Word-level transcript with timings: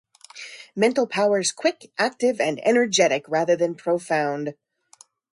Mental 0.75 1.05
powers 1.05 1.51
quick, 1.51 1.91
active 1.99 2.41
and 2.41 2.59
energetic, 2.65 3.23
rather 3.27 3.55
than 3.55 3.75
profound. 3.75 4.55